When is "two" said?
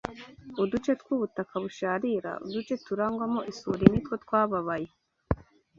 4.05-4.15